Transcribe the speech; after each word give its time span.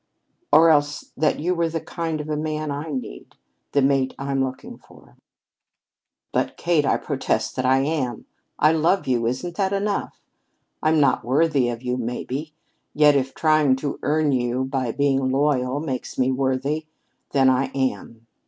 "Or 0.51 0.71
else 0.71 1.11
that 1.15 1.39
you 1.39 1.53
were 1.53 1.69
the 1.69 1.79
kind 1.79 2.19
of 2.21 2.27
a 2.27 2.35
man 2.35 2.71
I 2.71 2.89
need, 2.89 3.35
the 3.71 3.83
mate 3.83 4.15
I'm 4.17 4.43
looking 4.43 4.79
for!" 4.79 5.15
"But, 6.31 6.57
Kate, 6.57 6.87
I 6.87 6.97
protest 6.97 7.55
that 7.55 7.67
I 7.67 7.81
am. 7.81 8.25
I 8.57 8.71
love 8.71 9.05
you. 9.05 9.27
Isn't 9.27 9.57
that 9.57 9.73
enough? 9.73 10.19
I'm 10.81 10.99
not 10.99 11.23
worthy 11.23 11.69
of 11.69 11.83
you, 11.83 11.97
maybe. 11.97 12.55
Yet 12.95 13.15
if 13.15 13.35
trying 13.35 13.75
to 13.75 13.99
earn 14.01 14.31
you 14.31 14.63
by 14.63 14.91
being 14.91 15.29
loyal 15.29 15.79
makes 15.79 16.17
me 16.17 16.31
worthy, 16.31 16.87
then 17.29 17.47
I 17.47 17.65
am. 17.75 18.25